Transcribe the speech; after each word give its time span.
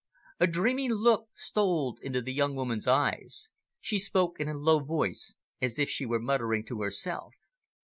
A 0.39 0.47
dreamy 0.47 0.89
look 0.89 1.29
stole 1.35 1.99
into 2.01 2.21
the 2.23 2.33
young 2.33 2.55
woman's 2.55 2.87
eyes. 2.87 3.51
She 3.79 3.99
spoke 3.99 4.39
in 4.39 4.47
a 4.49 4.57
low 4.57 4.79
voice, 4.79 5.35
as 5.61 5.77
if 5.77 5.91
she 5.91 6.07
were 6.07 6.19
muttering 6.19 6.65
to 6.65 6.81
herself. 6.81 7.35